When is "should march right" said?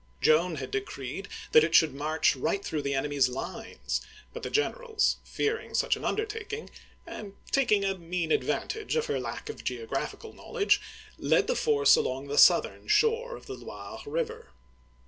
1.75-2.65